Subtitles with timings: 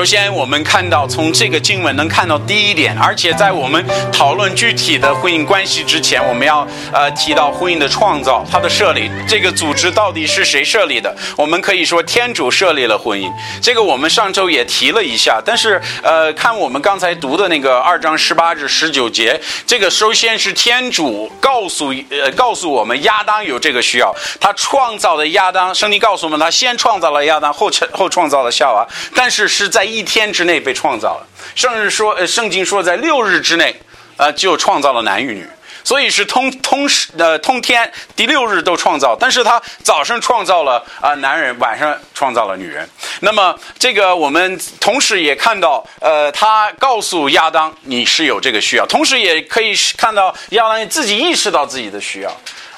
[0.00, 11.14] 首先，我们看到从这个经文能看到第一点，而且在我们讨论具体的婚姻关系之前，我们要呃提到婚姻的创造，它的设立，这个组织到底是谁设立的？
[11.36, 15.38] 我们可以说天主设立了婚姻，这个我们上周也提了一下。
[15.44, 24.10] 但是呃，看我们刚才读的那个二章十八至十九节，这个首先是天主告诉呃告诉我们亚当有这个需要，
[24.40, 31.26] 他创造的亚当，圣经告诉我们，他先创造了亚当，后后创造了夏娃，但是是在一天之内被创造了。
[31.54, 33.74] 圣日说，呃，圣经说在六日之内，
[34.16, 35.46] 呃，就创造了男与女，
[35.82, 42.88] 所以是通通时呃通天，第六日都创造，但是他早上创造了啊、男人，晚上创造了女人。
[43.20, 52.30] 那么这个我们同时也看到，呃，他告诉亚当你是有这个需要，同时也可以看到亚当自己意识到自己的需要，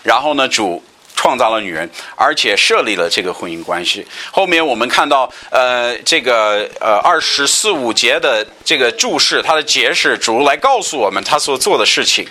[0.02, 0.82] 然后呢，主。
[1.22, 4.04] 创造了女人，而且设立了这个婚姻关系。
[4.32, 12.26] 后面我们看到，呃，这个呃二十四五节的这个注释，它的解释，主来告诉我们他所做的事情。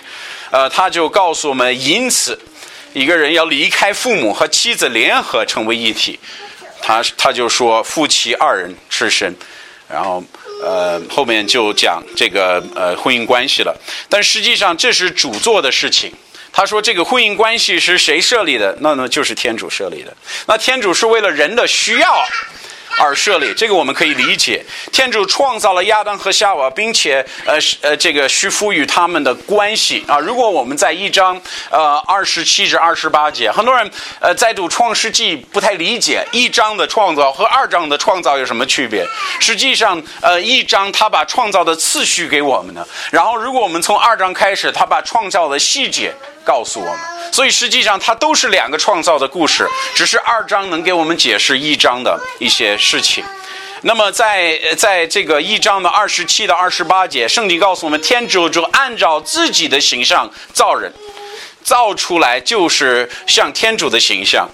[0.50, 2.38] 呃，他就告诉我们，因此
[2.92, 6.20] 一个人要离开父母和妻子联合成为一体。
[6.82, 9.34] 他他就说夫妻二人是身，
[9.88, 10.22] 然后
[10.62, 13.74] 呃后面就讲这个呃婚姻关系了。
[14.10, 16.12] 但实际上这是主做的事情。
[16.52, 18.76] 他说：“这个婚姻关系是谁设立的？
[18.80, 20.14] 那那，就是天主设立的。
[20.46, 22.22] 那天主是为了人的需要
[22.98, 24.62] 而设立，这个我们可以理解。
[24.92, 30.18] 天主创造了亚当和夏娃，并且呃呃，这个需赋予他们的关系啊。
[30.18, 39.06] 如果我们在一章呃二十七至二十八节，很多人呃在读创世纪不太理解一章的创造和二章的创造有什么区别。
[39.40, 46.12] 实际上，呃，一章他把创造的次序给我们的，然后如果我们从二章开始，他把创造的细节。”
[46.44, 47.00] 告诉我们，
[47.32, 53.24] 所以实际上它都是两个创造的故事，只是二章能给我们解释一章的一些事情。
[53.82, 60.92] 那么在在这个一章的二十七到二十八节，圣经告诉我们，天主就按照自己的形象造人，
[61.64, 64.48] 造出来就是像天主的形象，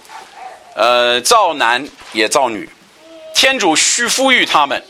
[0.75, 2.69] 呃，造男也造女，
[3.34, 4.82] 天主需赋予他们。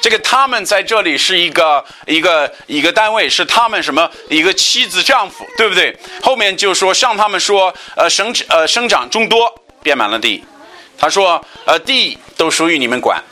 [0.00, 5.96] 这个他们在这里是一个一个一个单位，是他们什么一个妻子丈夫，对不对？
[6.22, 10.44] 后面就说向他们说，呃生呃生长众多，遍满了地。
[10.96, 13.22] 他说，呃地都属于你们管，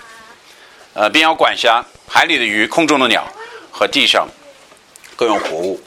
[0.94, 3.26] 呃便要管辖海里的鱼、空中的鸟
[3.70, 4.28] 和地上
[5.14, 5.80] 各样活物，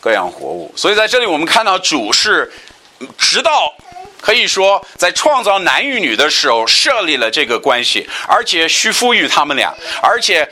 [0.00, 0.72] 各样活物。
[0.76, 2.52] 所以在这里我们看到主是
[3.16, 3.74] 直到。
[4.20, 9.72] 可以说，在创造男与女的时候设立了这个关系，而且需赋予他们俩，
[10.02, 10.48] 而且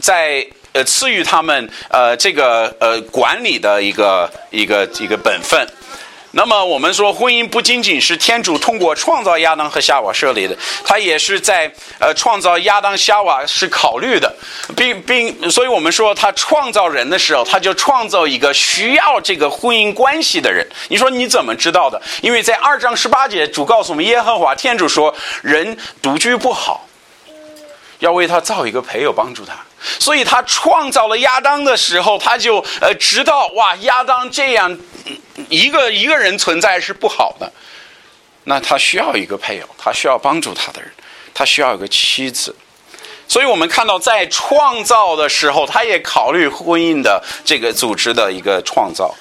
[0.00, 5.66] 在呃赐予他们呃这个呃管理的一个一个一个本分。
[6.32, 14.34] 那么我们说，婚姻不仅仅是天主通过创造亚当和夏娃设立的，他也是在呃创造亚当夏娃是考虑的，
[14.76, 20.66] 并并，所以我们说他创造人的时候，他就创造一个需要这个婚姻关系的人。
[20.88, 22.00] 你说你怎么知道的？
[22.20, 26.87] 因为在二章十八节，主告诉我们，耶和华天主说，人独居不好，
[27.98, 29.54] 要为他造一个配偶帮助他。
[30.00, 34.76] 所以他创造了亚当的时候，他就呃知道哇，亚当这样
[35.48, 37.52] 一个一个人存在是不好的，
[38.44, 40.90] 那他需要一个配偶，他需要帮助他的人，
[41.32, 42.54] 他需要一个妻子。
[43.28, 49.14] 所以我们看到在创造的时候，他也考虑婚姻的这个组织的一个创造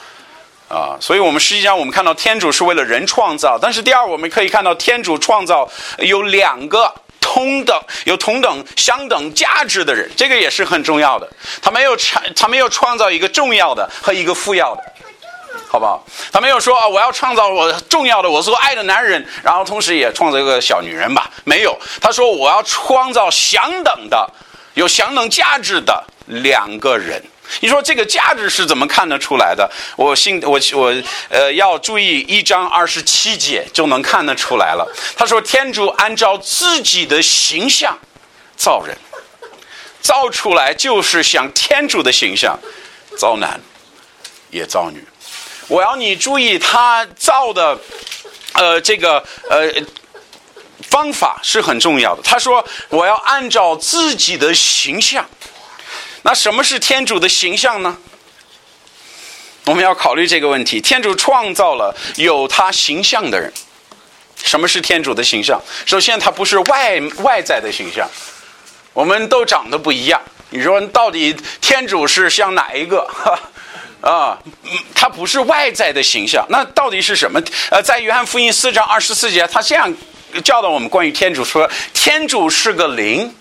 [0.68, 0.98] 啊。
[1.00, 6.92] 所以我们实际上我们看到天主是为了人创造，但是第二我们可以看到天主创造有两个。
[7.38, 11.30] 同等有同等相等价值的人，这个也是很重要的。
[11.62, 14.82] 他没有创，他没有创造一个重要的和一个副要的，
[15.70, 16.04] 好不好？
[16.32, 21.30] 他没有说啊，我要创造我重要的，我所爱的男人，然后同时也创造一个小女人吧？
[21.44, 24.28] 没有，他说我要创造相等的、
[24.74, 27.24] 有相等价值的两个人。
[27.62, 29.70] 你说这个价值是怎么看得出来的？
[29.96, 30.94] 我信我我
[31.30, 34.86] 呃要注意一章二十七节就能看得出来了。
[35.16, 37.98] 他说天主按照自己的形象
[38.56, 38.98] 造人，
[40.02, 42.60] 造出来就是像天主的形象，
[43.18, 43.60] 造男
[44.52, 45.04] 也造女。
[45.68, 47.80] 我要你注意他造的
[48.54, 49.72] 呃这个呃
[50.90, 52.22] 方法是很重要的。
[52.24, 55.26] 他说我要按照自己的形象。
[56.28, 57.98] 那什么是天主的形象呢？
[59.64, 60.82] 我们要考虑这个问题。
[60.82, 63.50] 天主创造了有他形象的人。
[64.44, 65.58] 什么是天主的形象？
[65.86, 68.06] 首先，他不是外外在的形象。
[68.92, 70.22] 我们都长得不一样。
[70.50, 73.08] 你说到底天主是像哪一个？
[74.04, 74.38] 啊，
[74.94, 76.46] 他不是外在的形象。
[76.50, 77.42] 那到底是什么？
[77.72, 79.90] 呃，在约翰福音四章二十四节，他这样
[80.44, 83.34] 教导我们关于天主：说天主是个灵，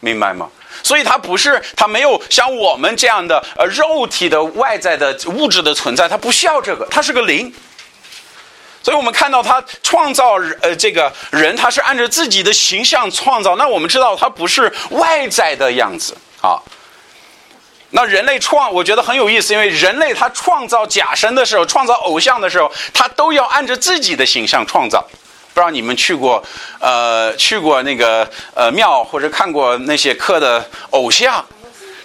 [0.00, 0.48] 明白吗？
[0.82, 7.52] 所以它不是，它没有像我们这样的呃肉体的外在的物质的存在，它不需要这个，它是个灵。
[8.82, 16.58] 所以我们看到他创造呃这个人，他是按照自己的形象创造，那我们知道他不是外在的样子啊。
[17.90, 25.06] 那人类创，我觉得很有意思，因为人类他创造假神的时候，创造偶像的时候，他都要按照自己的形象创造。
[25.54, 26.42] 不知道你们去过
[26.80, 31.44] 呃去过那个呃庙或者看过那些刻的偶像，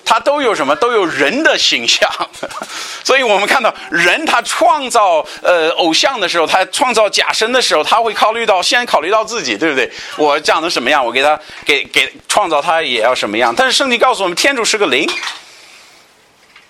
[0.03, 0.75] 他都有什么？
[0.75, 2.09] 都有人的形象。
[3.03, 9.89] 所以我们看到人他创造呃偶像的时候，他创造假身的时候，他会考虑到先考虑到自己，对不对？
[10.17, 13.53] 我长得什么样，我给他给给创造他也要什么样。
[13.55, 15.09] 但是圣经告诉我们，天主是个灵。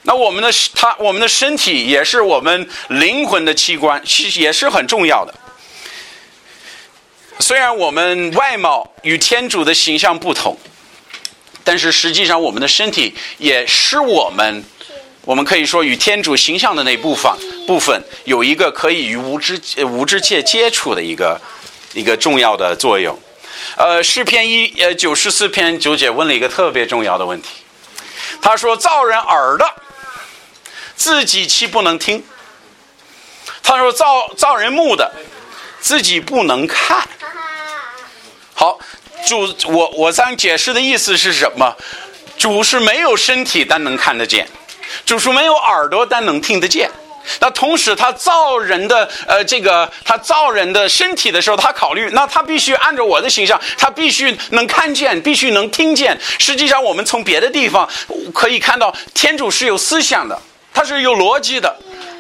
[0.04, 5.34] 那我们的他，我们的身体也是我们灵魂的器官，其也是很重要的。
[7.40, 10.58] 虽然我们外貌与天主的形象不同，
[11.64, 14.64] 但是实际上我们的身体也是我们，
[15.22, 17.32] 我们可以说与天主形象的那部分
[17.66, 21.40] 部分有一个可以与无知无知界接触的一个
[21.94, 23.18] 一个重要的作用。
[23.76, 27.50] 呃，诗篇一呃九十四篇九姐问了一个特别重要的问题，
[28.42, 29.66] 他说：“造人耳的。”
[30.96, 32.24] 自己岂不能听？
[33.62, 35.14] 他说造造人目的，
[35.80, 37.08] 自己不能看。
[38.68, 38.78] 好，
[39.26, 41.74] 主，我我想解释的意思是什么？
[42.38, 44.46] 主是没有身体但能看得见，
[45.06, 46.92] 主是没有耳朵但能听得见。
[47.40, 56.20] 那同时他造人的呃这个他造人的身体的时候，他考虑那他必须按照我的形象，他必须能看见，必须能听见。
[56.38, 57.88] 实际上，我们从别的地方
[58.34, 60.38] 可以看到，天主是有思想的。
[60.74, 61.74] 他是有逻辑的，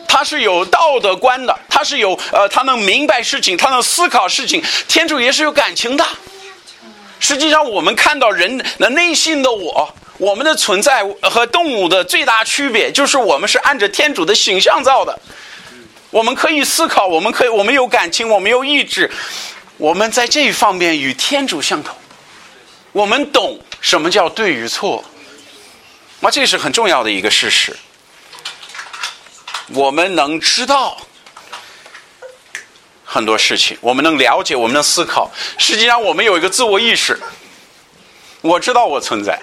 [0.07, 4.63] 他是有道德观的，他是有呃，他能明白事情，他能思考事情。
[4.87, 6.05] 天主也是有感情的。
[7.19, 15.19] 实际上，我们看到人的内心的我，我们的存在和动物的最大区别，就是我们是按着天主的形象造的。
[16.09, 19.11] 我们可以思考，我们可以，我们有感情，我们有意志，
[19.77, 21.95] 我们在这一方面与天主相同。
[22.93, 25.03] 我们懂什么叫对与错，
[26.21, 27.75] 那这是很重要的一个事实。
[29.73, 30.97] 我们能知道
[33.09, 35.31] 很多事情，我们能了解，我们能思考。
[35.57, 37.17] 实际上，我们有一个自我意识。
[38.41, 39.41] 我知道我存在，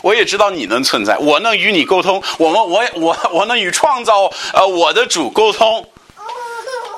[0.00, 2.22] 我也知道你能存在，我能与你沟通。
[2.38, 5.90] 我们，我，我，我能与创造呃我的主沟通。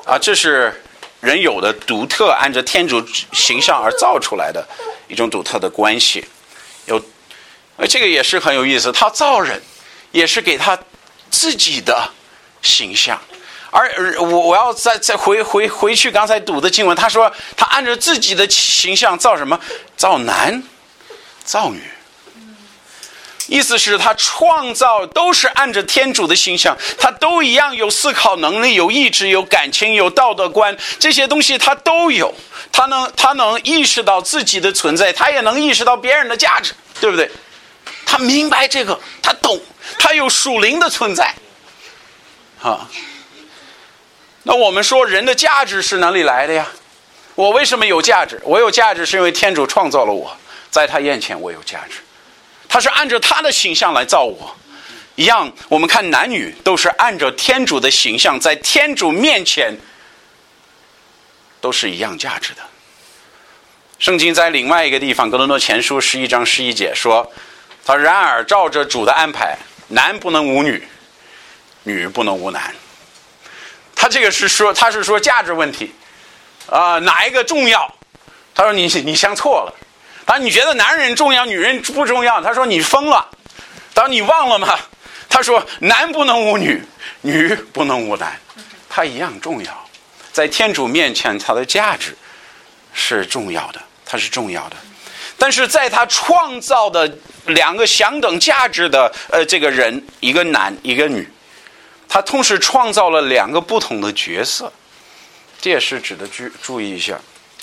[0.05, 0.83] 啊，这是
[1.19, 3.03] 人有的独特，按照天主
[3.33, 4.63] 形象而造出来的
[5.07, 6.23] 一种独特的关系。
[6.85, 7.01] 有，
[7.77, 8.91] 呃，这个也是很有意思。
[8.91, 9.61] 他造人，
[10.11, 10.77] 也是给他
[11.31, 12.11] 自己的。
[12.63, 13.21] 形象，
[13.71, 19.59] 而我我要再再回回回去刚才读的经文，他说他按照自己的形象造什么？
[19.95, 20.63] 造男，
[21.43, 21.81] 造女。
[23.47, 32.33] 意思是，他创造都是按着天主的形象，他都一样有思考能力、有意志、有感情、有道德观，这些东西他都有。
[32.73, 37.31] 他能他能意识到自己的存在，他也能意识到别人的价值，对不对？
[38.05, 39.57] 他明白这个，他懂，
[39.97, 41.33] 他有属灵的存在。
[42.61, 42.85] 啊，
[44.47, 46.65] 那我们说人的价值是哪里来的呀？
[47.35, 48.39] 我为什么有价值？
[48.45, 50.33] 我有价值是因为天主创造了我，
[50.71, 51.97] 在他眼前我有价值。
[52.69, 54.55] 他是按照他的形象来造我，
[55.15, 55.51] 一样。
[55.67, 59.75] 我们看男女都是按照天主的形象，在天主面前
[61.59, 62.61] 都是一样价值的。
[63.99, 67.29] 圣经在另外一个地方，《格伦诺前书》十一章十一节说
[67.85, 69.57] ：“他然而照着主的安排，
[69.89, 70.87] 男不能无女。”
[71.83, 72.73] 女不能无男，
[73.99, 75.91] 他这个是说，他是说价值问题，
[76.69, 77.91] 啊，哪一个重要？
[78.53, 79.73] 他说你你想错了，
[80.25, 82.39] 他说你觉得男人重要，女人不重要？
[82.39, 83.27] 他说你疯了，
[83.95, 84.79] 他说你忘了吗？
[85.27, 86.81] 他说男不能无女，
[87.21, 88.39] 女不能无男，
[88.87, 89.89] 他一样重要，
[90.31, 92.15] 在天主面前，他的价值
[92.93, 94.75] 是重要的，他是重要的，
[95.39, 97.11] 但是在他创造的
[97.47, 101.27] 两个相等价值的呃这个人，一个男一个女。
[102.09, 104.71] 他同时创造了两个不同的角色，
[105.59, 107.19] 这也是值得注注意一下。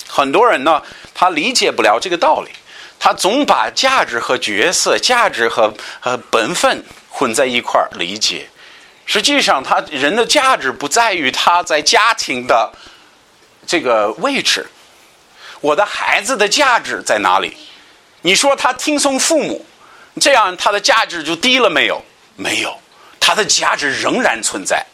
[0.07, 0.81] 很多人呢，
[1.13, 2.51] 他理解不了这个道理，
[2.99, 8.47] 他总把价值和角色、价值和和本分混在一块儿理解。
[9.05, 12.71] 实际上，他人的价值不在于他在家庭的
[13.65, 14.67] 这个位置。
[15.61, 17.55] 我的孩子的价值在哪里？
[18.21, 19.65] 你说他听从父母，
[20.19, 22.03] 这样他的价值就低了没有？
[22.35, 22.79] 没有。
[23.25, 24.85] 它的价值仍然存在，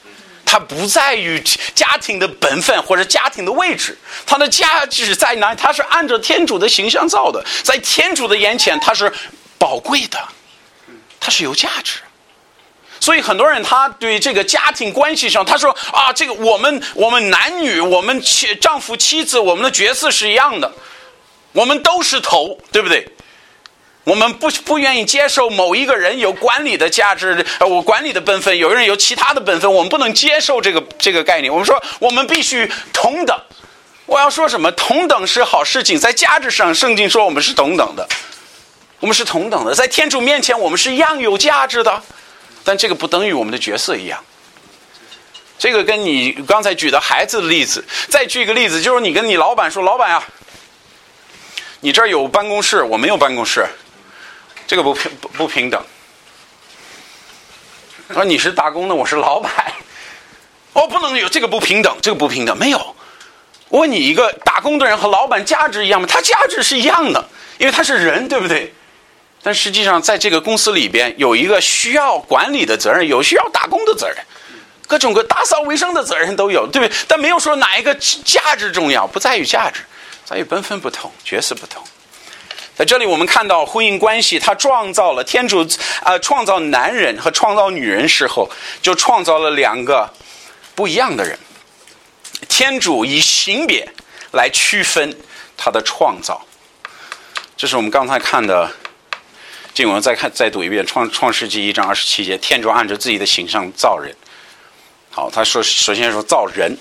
[0.46, 1.38] 它不在于
[1.76, 5.54] 家庭的本分或者家庭的位置，它的价值在哪？
[5.54, 9.12] 它是按照天主的形象造的，在天主的眼前，它是
[9.58, 10.18] 宝贵的，
[11.20, 12.00] 它是有价值。
[13.02, 20.72] 所以很多人他对这个家庭关系上，他说啊，这个我们我们男女，我们妻丈夫妻子，我们的角色是一样的，
[21.52, 23.06] 我们都是头，对不对？
[24.04, 31.52] 我们不不愿意接受某一个人有管理的价值，呃，我管理的本分，有人有其他的本分，我们不能接受这个这个概念。
[31.52, 33.40] 我们说我们必须同等。
[34.08, 34.72] 我要说什么？
[34.72, 38.06] 同等是好事情，在价值上，圣经说我们是同等的，
[39.00, 42.02] 我们是同等的，在天主面前，我们是一样有价值的。
[42.64, 44.22] 但这个不等于我们的角色一样。
[45.58, 50.24] 这个跟你刚才举的孩子的例子，再举一个例子，就是你跟你老板说：“老板啊，
[51.80, 53.66] 你这儿有办公室，我没有办公室，
[54.72, 55.84] 这个不平不不平等。”
[58.14, 59.52] 说你是打工的，我是老板，
[60.72, 62.96] 哦，不能有这个不平等，这个不平等，没有。
[63.68, 66.08] 我问你一个打工的人和老板价值一样吗？
[66.10, 68.74] 他价值是一样的，因为他是人，对不对？
[69.44, 74.18] 但实际上，在这个公司里边，有一个需要管理的责任，有需要打工的责任，
[74.88, 76.98] 各种各打扫卫生的责任都有，对不对？
[77.10, 79.82] 但没有说哪一个价值重要，不在于价值，
[80.24, 81.84] 在于本分不同，角色不同。
[82.76, 85.68] 在这里，我们看到婚姻关系，它创造了天主
[86.04, 88.50] 啊，创造男人和创造女人时候，
[88.82, 90.12] 就创造了两个
[90.74, 91.38] 不一样的人。
[92.50, 93.88] 天主以性别
[94.32, 95.16] 来区分
[95.56, 96.42] 他的创造，
[97.56, 98.72] 这是我们刚才看的。
[99.74, 104.14] 经文再看，再读一遍《创创世纪》一章二十七节：天主按照自己的形象造人。
[105.10, 106.78] 好，他说，首先说造人，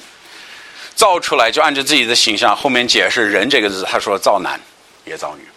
[0.97, 2.55] 造出来就按照自己的形象。
[2.55, 4.61] 后面解释“人”这个字，他说造男
[5.05, 5.50] 也造女。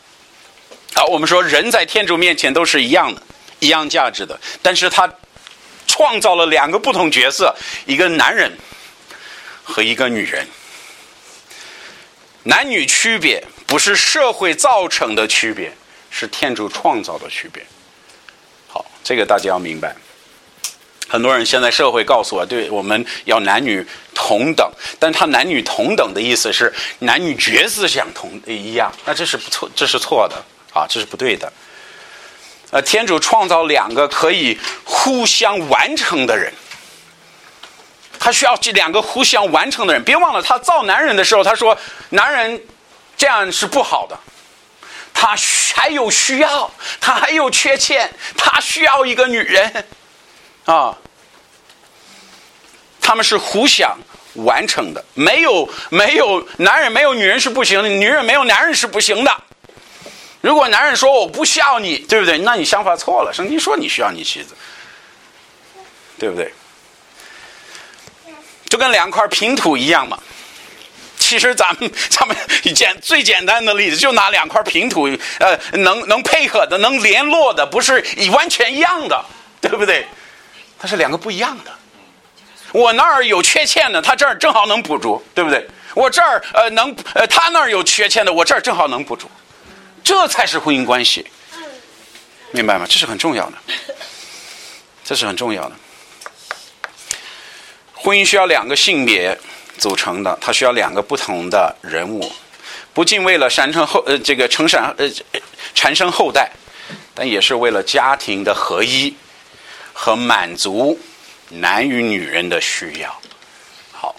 [0.96, 3.22] 好，我们说人在天主面前都是一样的，
[3.60, 4.40] 一样价值的。
[4.62, 5.12] 但是他
[5.88, 8.52] 创造了两个不同角色，一个男人
[9.64, 10.48] 和一个女人。
[12.44, 15.72] 男女区别不是社会造成的区别。
[16.16, 17.66] 是天主创造的区别。
[18.68, 19.96] 好，这个大家要明白。
[21.08, 23.84] 很多人现在社会告诉我，对我们要男女
[24.14, 30.36] 同等，但他男女同等的意思是男女角色相同一样，那这是不错，这是错的
[30.74, 31.52] 啊，这是不对的。
[32.72, 36.52] 呃，天主创造两个可以互相完成的人，
[38.20, 40.04] 他需要这两个互相完成的人。
[40.04, 41.78] 别忘了，他造男人的时候，他说
[42.10, 42.60] 男人
[43.16, 44.18] 这样是不好的。
[45.14, 45.38] 他
[45.76, 49.86] 还有需要，他还有缺陷，他需要一个女人，
[50.66, 50.98] 啊，
[53.00, 53.96] 他们是互相
[54.34, 59.32] 完成的，没有没有男人没有女人是不行的，女人没有男人是不行的。
[60.44, 62.38] 如果男人说我不需要你，对不对？
[62.40, 63.32] 那你想法错了。
[63.34, 64.54] 圣经说你需要你妻子，
[66.20, 66.54] 对不对？
[68.68, 70.20] 就跟两块拼图一样嘛。
[71.18, 72.36] 其实咱们咱们
[72.76, 75.08] 简最简单的例子，就拿两块拼图，
[75.40, 79.26] 呃，能能配合的、能联络的，不是完全一样的，
[79.62, 80.06] 对不对？
[80.78, 81.72] 它是两个不一样的。
[82.74, 85.66] 我那儿有缺陷的，他这儿正好能补足，对不对？
[85.94, 89.32] 我这儿呃能呃他那儿有缺陷的，我这儿正好能补足，
[90.04, 91.26] 这才是婚姻关系，
[92.52, 92.86] 明白吗？
[92.88, 93.58] 这是很重要的，
[95.04, 95.76] 这是很重要的。
[97.94, 99.38] 婚姻需要两个性别。
[99.80, 102.32] 组成的，它需要两个不同的人物，
[102.94, 105.10] 不仅为了产生后呃这个成产呃
[105.74, 106.52] 产生后代，
[107.16, 109.14] 但也是为了家庭的合一
[109.92, 110.98] 和满足
[111.50, 113.20] 男与女人的需要。
[113.92, 114.16] 好，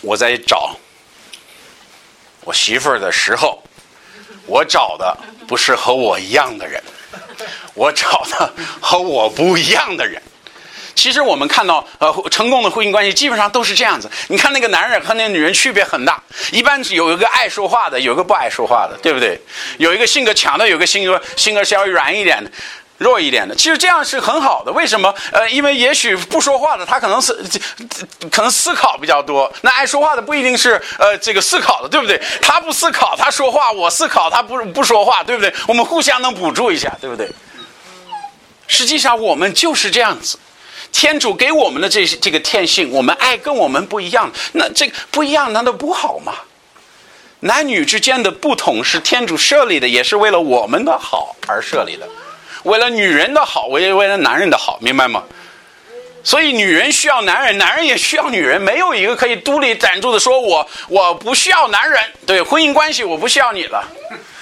[0.00, 0.76] 我在找
[2.44, 3.62] 我媳妇儿的时候，
[4.46, 6.82] 我找的不是和我一样的人，
[7.74, 10.20] 我找的和我不一样的人。
[10.94, 14.10] 其实我们看到，呃，成功的婚姻关系基本上都是这样子。
[14.28, 16.22] 你看那个男人和那个女人区别很大，
[16.52, 19.40] 一般有一个爱说话的，有一个不爱说话的，对不对？
[19.78, 22.50] 有一个性格强的，有一个性格性格稍微软一点的、
[23.02, 23.54] 弱一点的。
[23.54, 24.72] 其实这样是很好的。
[24.72, 25.14] 为什么？
[25.32, 27.36] 呃，因为也许不说话的他可能是
[28.32, 32.18] 可能思考比较多，那爱说话的不一定是呃这个思考的，对不对？
[32.40, 35.52] 他不思考，他说话；我思考，他不不说话，对不对？
[35.66, 37.28] 我们互相能补助一下，对不对？
[38.68, 40.38] 实际上我们就是这样子。
[40.92, 46.34] 天主给我们的这些这个天性，我们爱跟我们不一样，那这个不一样难道不好吗？
[47.40, 52.06] 男女之间的不同是天主设立的，也是为了我们的好而设立的，
[52.64, 55.22] 为了女人的好，为为了男人的好，明白吗？
[56.24, 63.84] 所以女人需要男人，男人也需要女人，没有一个可以独立站住的说，我我不需要男人，对婚姻关系我不需要你了。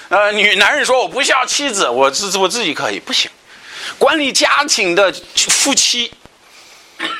[0.08, 3.30] 呃，女男人说我不需要妻子，我自我自己可以，不行。
[3.98, 6.12] 管理家庭的夫妻。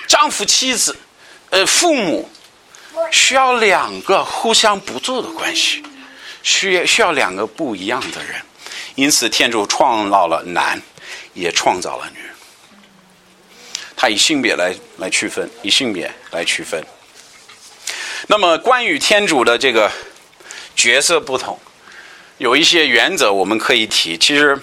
[0.07, 0.95] 丈夫、妻子，
[1.49, 2.31] 呃，父母，
[3.11, 5.83] 需要两个互相补助的关系，
[6.43, 8.43] 需要需要两个不一样的人，
[8.95, 10.79] 因此天主创造了男，
[11.41, 12.21] 也创造了女。
[13.97, 16.83] 他以性别来来区分，以性别来区分。
[18.29, 19.91] 那么关于天主的这个
[20.77, 21.59] 角色不同，
[22.39, 24.17] 有一些原则我们可以提。
[24.17, 24.59] 其实，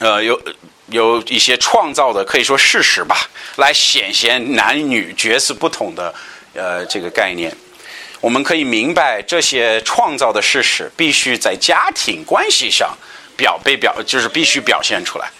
[0.00, 0.40] 呃，有
[0.86, 6.14] 有一些创造的可以说事实吧，来显现男女角色不同的
[6.54, 7.54] 呃这个概念。
[8.20, 12.96] 我们可以明白这些创造的事实必须在家庭关系上
[13.36, 15.30] 表被表，就是必须表现出来。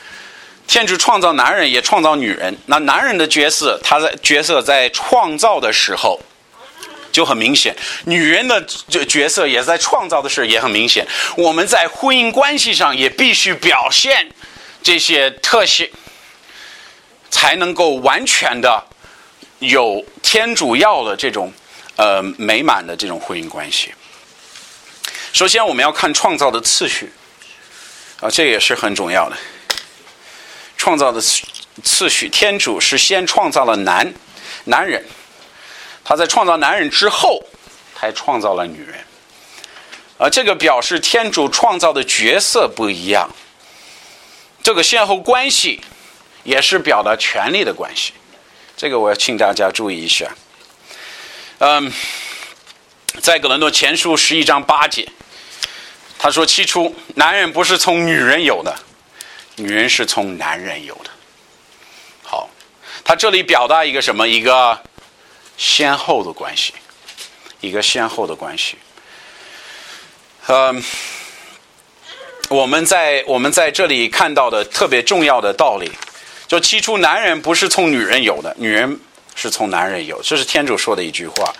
[0.72, 2.56] 天主创造男人，也创造女人。
[2.64, 6.18] 那男人的角色，他在角色在创造的时候
[7.12, 7.74] 就很明显；
[8.06, 11.06] 女人的角角色也在创造的时候也很明显。
[11.36, 14.26] 我们在婚姻关系上也必须表现
[14.82, 15.90] 这些特性，
[17.28, 18.82] 才能够完全的
[19.58, 21.52] 有天主要的这种
[21.96, 23.92] 呃美满的这种婚姻关系。
[25.34, 27.12] 首先，我们要看创造的次序
[28.22, 29.36] 啊，这也是很重要的。
[30.82, 31.44] 创造的次
[31.84, 34.12] 次序，天主是先创造了男
[34.64, 35.06] 男人，
[36.02, 37.40] 他在创造男人之后，
[37.94, 38.96] 才创造了女人。
[40.18, 43.30] 啊，这个表示天主创造的角色不一样。
[44.60, 45.80] 这个先后关系
[46.42, 48.12] 也是表达权力的关系，
[48.76, 50.34] 这个我要请大家注意一下。
[51.58, 51.92] 嗯，
[53.20, 55.08] 在格伦多前书十一章八节，
[56.18, 58.76] 他说：“起初，男人不是从女人有的。”
[59.56, 61.10] 女人是从男人有的。
[62.22, 62.48] 好，
[63.04, 64.26] 他这里表达一个什么？
[64.26, 64.78] 一个
[65.56, 66.72] 先后的关系，
[67.60, 68.76] 一个先后的关系。
[70.46, 70.82] 嗯，
[72.48, 75.90] 我们在我们在这里看到的特别重要的道理，
[76.48, 78.98] 就起初男人不是从女人有的，女人
[79.34, 81.54] 是从男人有，这是天主说的一句话。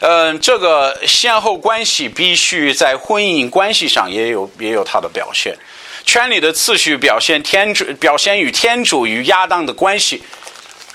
[0.00, 5.56] 嗯，这个先后关系必须在婚姻关系上也有也有它的表现。
[6.04, 10.22] 圈里的次序表现天主表现与天主与亚当的关系，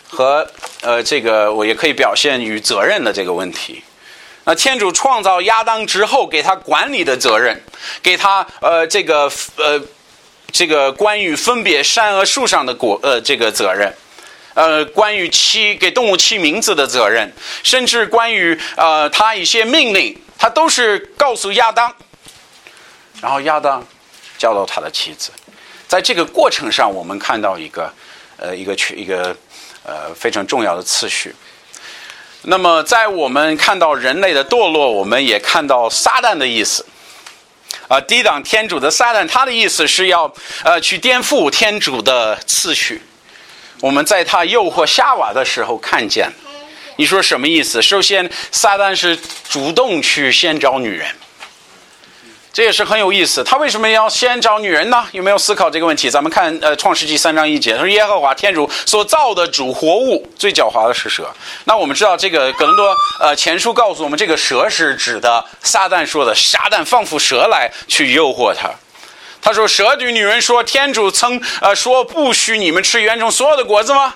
[0.10, 0.48] 和
[0.82, 3.84] 呃这个我也可以表现与责任的这个问题。
[4.44, 7.63] 那天主创造亚当之后，给他管理的责任，
[8.04, 9.82] 给他呃这个呃
[10.52, 13.91] 这个关于分别善恶树上的果呃这个责任，
[14.54, 17.32] 呃关于起给动物起名字的责任，
[17.63, 21.96] 甚至关于呃他一些命令，他都是告诉亚当，
[23.22, 23.86] 然后亚当。
[24.45, 25.31] 教导他的妻子，
[25.88, 27.91] 在这个过程上，我们看到一个，
[28.38, 29.36] 呃，一个去一个，
[29.84, 31.34] 呃，非常重要的次序。
[32.43, 36.86] 那么，在我们看到人类的堕落，我们也看到撒旦的意思。
[37.88, 40.31] 啊，抵挡天主的撒旦，他的意思是要，
[40.63, 43.01] 呃，去颠覆天主的次序。
[43.81, 46.31] 我们在他诱惑夏娃的时候看见，
[46.97, 47.81] 你说什么意思？
[47.81, 49.17] 首先，撒旦是
[49.49, 51.08] 主动去先找女人。
[52.56, 55.06] 这也是很有意思，他为什么要先找女人呢？
[55.12, 56.10] 有没有思考这个问题？
[56.10, 61.30] 咱们看，呃，《创世纪》三章一节，他说：“耶和华天主所造的主活物最狡猾的是蛇。”
[61.65, 68.72] 那我们知道，这个格伦多呃前书告诉我们，这个蛇是指的撒旦说的，撒旦放副蛇来去诱惑他。
[69.41, 74.15] 他说：“蛇对女人说，天主曾呃说不许你们吃园中所有的果子吗？”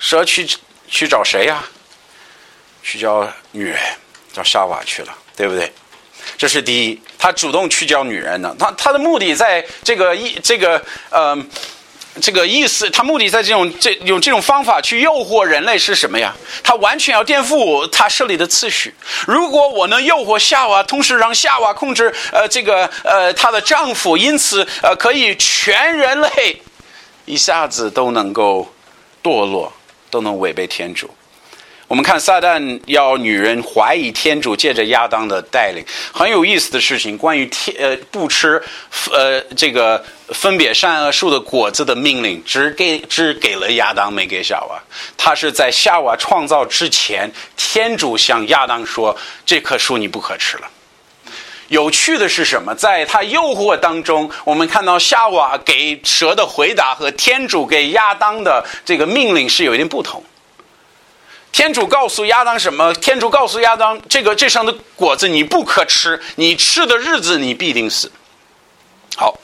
[0.00, 0.48] 蛇去
[0.88, 1.62] 去找谁呀？
[2.82, 3.78] 去找女人，
[4.32, 5.70] 找夏娃去了，对不对？
[6.38, 8.56] 这是第一，他主动去教女人呢。
[8.58, 11.36] 他他的目的在这个意这个呃
[12.20, 16.34] 这个意思，他目的在这种这用这种方法去诱惑人类是什么呀？
[16.64, 18.92] 他完全要颠覆他设立的次序。
[19.26, 26.60] 如果我能诱惑夏娃，同时让夏娃控制呃这个呃她的丈夫，因此呃可以全人类
[27.26, 28.66] 一下子都能够
[29.22, 29.72] 堕落，
[30.10, 31.08] 都能违背天主。
[31.90, 37.18] 我们看撒旦要女人怀疑天主借着亚当的带领，很有意思的事情。
[37.18, 38.62] 关于天呃不吃
[39.10, 44.80] 呃这个分别善恶树的果子的命令，只给只给了亚当，没给夏娃。
[45.16, 50.70] 他是在夏娃创造之前，天主向亚当说：“这棵树你不可吃了。”
[51.66, 52.72] 有趣的是什么？
[52.72, 60.22] 在他诱惑当中，我们看到夏娃给蛇的回答和天主给亚当的这个命令是有一点不同。
[61.52, 62.94] 天主告诉亚当什么？
[62.94, 68.10] 天主告诉亚当，这个这上的果子你不可吃，你吃的日子你必定死。
[69.16, 69.36] 好，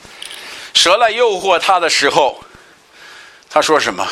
[0.73, 2.39] 蛇来诱惑他的时候，
[3.49, 4.07] 他说什么？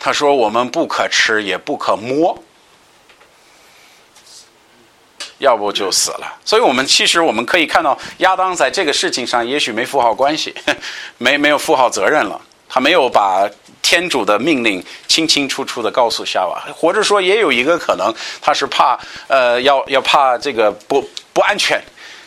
[0.00, 2.42] 他说我们不可吃，也不可摸，
[5.38, 6.38] 要不就死了。
[6.44, 10.54] 所以，我们其实我们可以看到，亚当在这个事情上也许没负好关系，
[11.18, 13.48] 没没有负好责任了，他没有把。
[13.82, 21.82] 天主的命令清清楚楚的告诉夏娃，或者说也有一个可能，他是怕呃要要怕这个不不安全，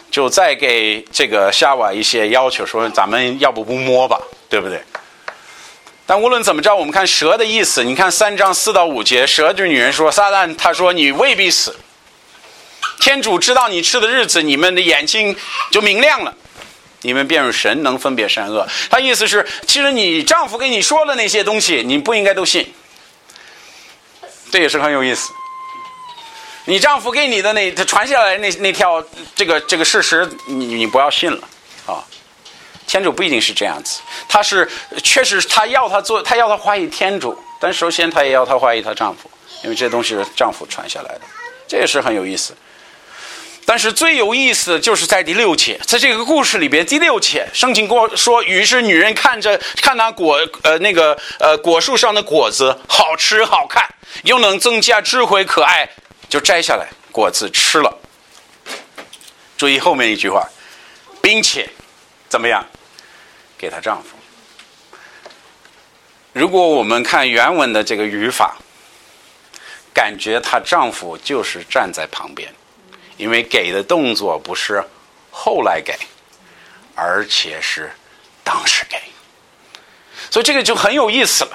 [0.09, 4.81] 就再给这个夏娃一些要求，说咱们要不不摸吧，对不对？
[6.07, 11.73] 但无论怎么着，我们看蛇的意思，你看三章四到五节，蛇对女人说：“撒旦，他说你未必死。
[12.99, 15.33] 天主知道你吃的日子，你们的眼睛
[15.71, 16.35] 就明亮了，
[17.01, 22.73] 你们便是神，能分别善恶。”他意思是，其实你丈夫跟你说的那些东西，你不应该都信。
[24.51, 25.31] 这也是很有意思。
[26.65, 29.03] 你丈夫给你的那他传下来那那条
[29.35, 31.39] 这个这个事实，你你不要信了
[31.87, 32.05] 啊！
[32.85, 34.69] 天主不一定是这样子，他是
[35.01, 39.31] 确实他要他做，他要他怀疑天主，但首先他也要他怀疑他丈夫，
[39.63, 41.21] 因为这东西是丈夫传下来的，
[41.67, 42.53] 这也是很有意思。
[43.65, 53.87] 但是最有意思就是在第六节，在这个故事里边，第六节圣经过说，于是女人看着看那果呃那个呃果树上的果子好吃好看，
[54.23, 55.87] 又能增加智慧可爱，
[56.27, 57.97] 就摘下来果子吃了。
[59.57, 60.49] 注意后面一句话，
[61.21, 61.69] 并且
[62.27, 62.65] 怎么样
[63.57, 64.09] 给她丈夫？
[66.33, 68.57] 如果我们看原文的这个语法，
[69.93, 72.51] 感觉她丈夫就是站在旁边。
[73.21, 74.83] 因为给的动作不是
[75.29, 75.95] 后来给，
[76.95, 77.91] 而且是
[78.43, 78.97] 当时给，
[80.31, 81.51] 所以这个就很有意思了。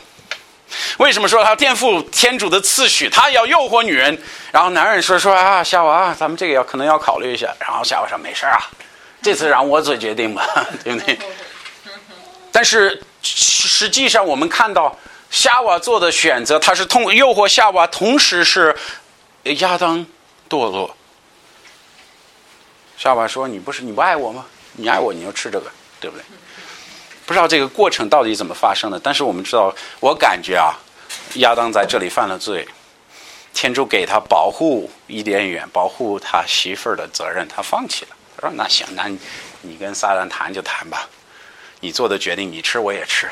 [0.99, 3.11] 为什么说他颠覆天主的次序？
[3.11, 4.17] 他要诱惑女人，
[4.53, 7.53] 然后男人说说啊，夏娃，咱们这个要可能要考虑一下。
[7.59, 8.71] 然后夏娃说没事啊，
[9.21, 10.47] 这次让我做决定吧，
[10.85, 11.19] 对不对？
[12.53, 14.97] 但是实际上我们看到
[15.31, 18.77] 夏娃做的选择，他是通诱惑夏娃，同时是
[19.43, 20.07] 亚当
[20.49, 20.97] 堕落。
[22.97, 24.47] 夏娃说：“你不是你不爱我吗？
[24.73, 26.25] 你爱我，你就吃这个，对不对？
[27.27, 30.73] 不知道这个过程到底怎么发生的，但是我们知道，我感觉啊，
[31.35, 32.67] 亚当在这里犯了罪，
[33.53, 38.17] 天主给他保护伊甸园、保护他媳妇儿的责任，他放弃了。
[38.37, 39.09] 他说：‘那行，那
[39.61, 41.09] 你跟撒旦谈就谈吧，
[41.81, 43.29] 你做的决定你吃我也吃，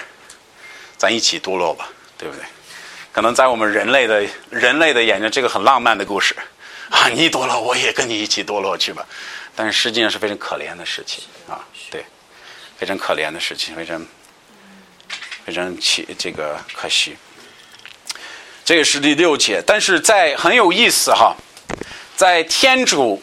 [0.99, 2.45] 咱一起堕落吧，对不对？’
[3.13, 6.35] 可能在我们人类的人类的眼中，这个很浪漫的故事
[6.91, 9.07] 啊，你堕落，我也跟你一起堕落去吧。”
[9.57, 12.05] 但是实际上是非常可怜的事情啊，对，
[12.77, 14.05] 非常可怜的事情，非常
[15.45, 17.17] 非常奇这个可惜。
[18.65, 21.37] 这个是第六节，但是在很有意思哈，
[22.17, 23.23] 在天主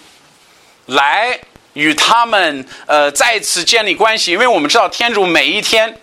[0.86, 1.38] 来
[1.74, 6.00] 与他们呃再次建立关系，因为我们知道天主每一天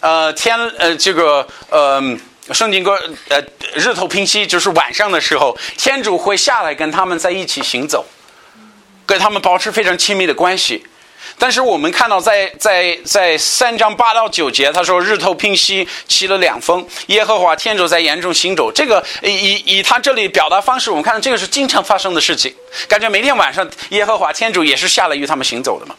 [0.00, 2.02] 呃天呃这个呃
[2.50, 3.40] 圣经歌呃
[3.74, 8.04] 日头平息就是晚上的时候，天主会下来跟他们在一起行走。
[9.04, 10.82] 跟他们保持非常亲密的关系，
[11.36, 18.70] 但是我们看到，在在在三章八到九节，他说日头平息，起了两风，耶和华天主在严重行走。
[18.72, 22.54] 这个以以他这里表达方式，我们看到这个是经常发生的事情，
[22.88, 25.96] 感觉每天晚上耶和华天主也是下来与他们行走的嘛。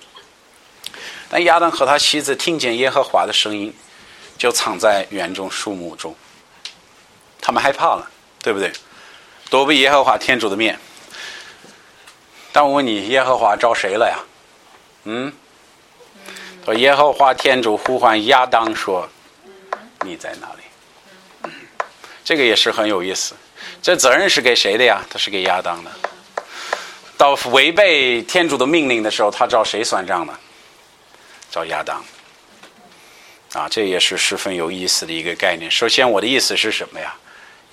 [1.30, 3.72] 但亚当和他妻子听见耶和华的声音，
[4.38, 6.16] 就藏在园中树木中，
[7.46, 8.10] 他们害怕了，
[8.42, 8.72] 对不对？
[9.50, 10.80] 躲避耶和华天主的面。
[12.54, 14.18] 但我问你，耶和华招谁了呀？
[15.04, 15.34] 嗯，
[16.64, 19.10] 说耶和华天主呼唤亚当说
[20.06, 21.52] ：“你在哪里？”
[22.24, 23.36] 这个也是很有意思。
[23.82, 25.04] 这责任是给谁的呀？
[25.10, 25.92] 他是给亚当的。
[27.18, 30.34] 到违背天主的命令的时候，他找谁算账呢？
[31.52, 32.02] 找亚当。
[33.52, 35.70] 啊，这也是十分有意思的一个概念。
[35.70, 37.14] 首先，我的意思是什么呀？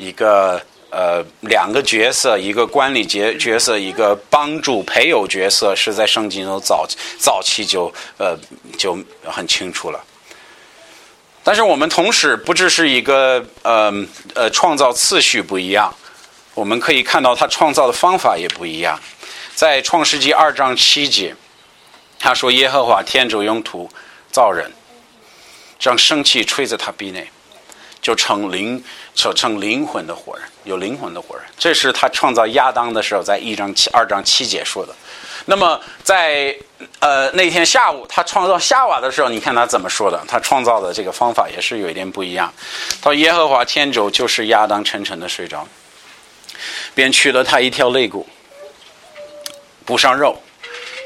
[0.01, 0.61] 一个。
[0.93, 6.85] 呃，两个角色，一个管理角角色，一个帮助配偶角色，是在圣经中早
[7.17, 8.37] 早期就呃
[8.77, 10.05] 就很清楚了。
[11.45, 13.95] 但是我们同时不只是一个呃
[14.35, 15.95] 呃创造次序不一样，
[16.55, 18.99] 我们可以看到他创造的方法也不一样。
[19.55, 21.37] 在创世纪二章七节，
[22.19, 23.89] 他说：“耶和华天主用土
[24.33, 24.73] 造人，
[25.79, 27.31] 将生气吹在他鼻内。”
[28.01, 28.83] 就成灵，
[29.15, 31.45] 就成灵魂的活人，有灵魂的活人。
[31.59, 34.95] 这是他创造亚当的时候，在一章七、二章七节说的。
[35.47, 36.55] 那么在
[36.99, 40.23] 呃那天下午，他创造夏娃的时候，你看他怎么说的？
[40.29, 42.53] 他创造的这个方法也是有一点不一样。
[43.01, 45.67] 他说：“耶和华天主就是亚当沉沉的睡着，
[46.95, 48.27] 便取了他一条肋骨，
[49.85, 50.41] 补上肉。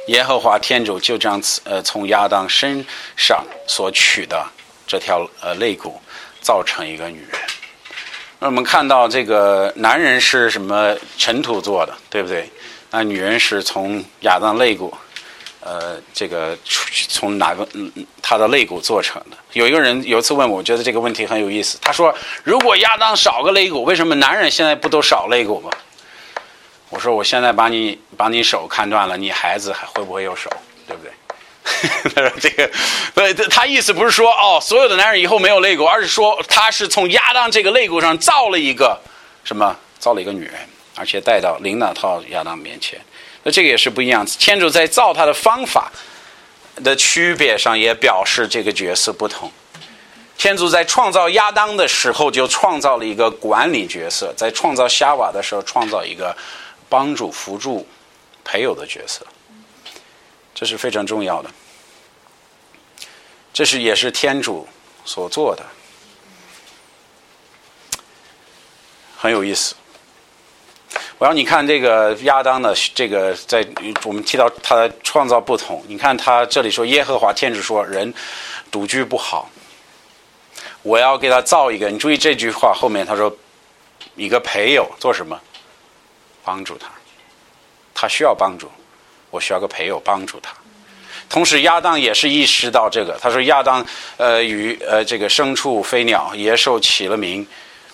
[0.08, 2.84] 耶和华天主就这样，呃，从亚当身
[3.16, 4.44] 上所取的
[4.86, 6.00] 这条呃肋骨。”
[6.44, 7.40] 造成一个女人，
[8.38, 12.46] 那我们看到这个男人是什么尘土做的，对不对？
[12.90, 14.94] 那女人是从亚当肋骨，
[15.60, 16.56] 呃，这个
[17.08, 19.36] 从哪个嗯他的肋骨做成的？
[19.54, 21.78] 有一个人有一次问我，我觉得这个问题很有意思。
[21.80, 25.70] 他说：“如果亚当少个肋骨，为什么男人现在不都少肋骨吗？”
[26.90, 30.50] 我说我现在把你把你手砍断了，你孩子还会不会有手？
[30.86, 31.10] 对不对？
[32.14, 32.70] 他 说这个，
[33.14, 39.00] 呃，他意思不是说哦，所有的男人以后没有肋骨，而是说他是从亚当这个肋骨上造了一个
[39.44, 39.74] 什么？
[39.98, 40.54] 造了一个女人，
[40.94, 43.00] 而且带到琳娜到亚当面前。
[43.42, 44.26] 那这个也是不一样。
[44.26, 45.90] 天主在造他的方法
[46.82, 49.50] 的区别上，也表示这个角色不同。
[50.36, 56.36] 天主在创造亚当的时候，就创造了一个管理角色；在创造夏娃的时候，创造一个
[56.90, 57.86] 帮助、辅助、
[58.44, 59.24] 陪友的角色。
[60.54, 61.50] 这是非常重要的。
[63.52, 64.66] 这是也是天主
[65.04, 65.64] 所做的，
[69.16, 69.74] 很有意思。
[71.18, 73.66] 我让你看这个亚当的这个，在
[74.04, 75.84] 我们提到他的创造不同。
[75.86, 78.12] 你看他这里说耶和华天主说人
[78.70, 79.48] 独居不好。
[80.82, 83.34] 我要给他造一个，你注意这句话后面他说，
[84.16, 85.40] 一个陪友做什么？
[86.42, 86.88] 帮助他，
[87.94, 88.70] 他需要帮助，
[89.34, 90.52] 我需要个朋友帮助他。
[91.28, 93.84] 同时亚当也是意识到这个，他说亚当
[94.16, 97.44] 呃与呃这个牲畜、飞鸟、野兽起了名，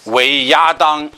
[0.05, 1.11] 为亚当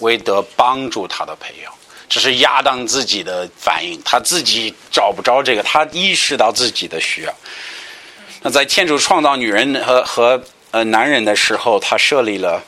[0.00, 1.70] 为得帮助他的朋友，
[2.08, 7.32] 这是亚当自己的反应，他自己找不着这个，他意识到自己的需要。
[8.42, 10.42] 那在天主创造女人和和。
[10.72, 12.62] 呃，男人的时候，他设立了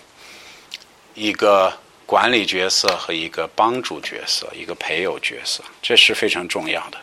[1.14, 1.70] 一个
[2.08, 6.96] 管理角色和一个帮助角色，一个陪友角色，这是非常重要的。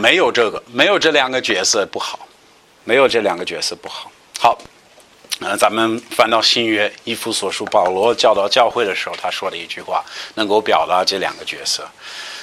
[0.00, 2.26] 没有这个，没有这两个角色不好，
[2.82, 4.10] 没有这两个角色不好。
[4.40, 4.58] 好，
[5.38, 11.88] 呃，咱们翻到新约，一夫所书，保罗教导教会的时候，他说的一句话，能够表达这两个角色。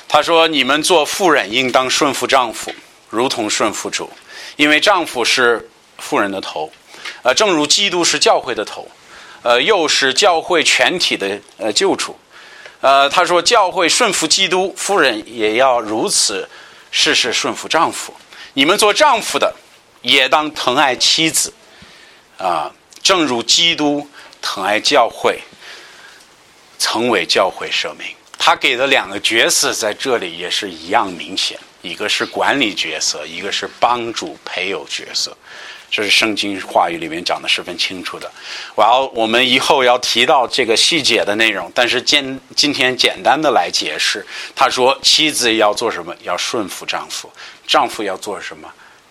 [0.07, 2.73] 他说：“你们做妇人，应当顺服丈夫，
[3.09, 4.09] 如同顺服主。”
[4.55, 6.71] 因为丈夫是妇人的头，
[7.25, 8.87] 呃，正如基督是教会的头，
[9.41, 12.15] 呃，又是教会全体的呃救主，
[12.81, 16.47] 呃，他说教会顺服基督，夫人也要如此
[16.91, 18.13] 事事顺服丈夫。
[18.53, 19.51] 你们做丈夫的
[20.03, 21.51] 也当疼爱妻子，
[22.37, 24.07] 啊，正如基督
[24.39, 25.39] 疼爱教会，
[26.77, 28.05] 曾为教会舍命。
[28.37, 31.59] 他给的两个角色在这里也是一样明显。
[31.85, 35.37] 一个是管理角色，一个是帮助培友角色，
[35.91, 38.29] 这是圣经话语里面讲的十分清楚的。
[38.73, 44.25] 我要我们以后要提到这个细节的内容，但是今今天简单的来解释。
[44.55, 46.15] 他说，妻子要做什么？
[46.23, 47.31] 要顺服丈夫。
[47.67, 48.67] 丈夫要做什么？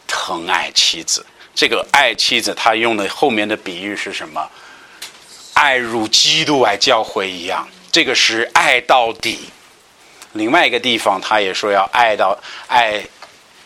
[0.08, 1.24] 疼爱妻子。
[1.54, 4.50] 这个爱妻子，他用的后面的比喻是什么？
[5.52, 7.68] 爱如基督爱教会一样。
[7.92, 9.38] 这个是爱到底。
[10.34, 13.02] 另外一个地方，他也说要爱到爱，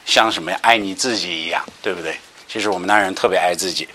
[0.07, 0.59] 像什么呀？
[0.63, 2.17] 爱你自己一样，对不对？
[2.47, 3.89] 其实我们男人特别爱自己，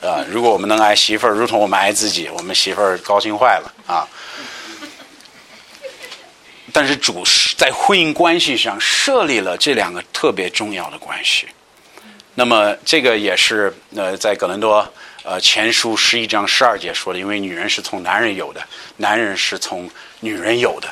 [0.00, 4.08] 呃，如果我们能爱媳妇儿，如同我们爱自己，我们媳妇儿高兴坏了啊。
[6.72, 11.48] 但是主是在婚姻关系上设立了这两个特别重要的关系。
[12.34, 14.86] 那么这个也是呃，在格伦多
[15.24, 18.62] 呃前书十一章十二节说的，因为女人是从男人有的，
[18.98, 20.88] 男人是从女人有的。